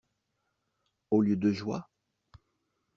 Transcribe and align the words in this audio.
Au 1.11 1.21
lieu 1.21 1.35
de 1.35 1.51
joie? 1.51 1.87